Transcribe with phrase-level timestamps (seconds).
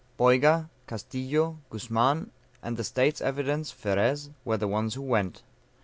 [0.17, 2.31] Boyga, Castillo, Guzman,
[2.63, 5.43] and the "State's Evidence," Ferez, were the ones who went.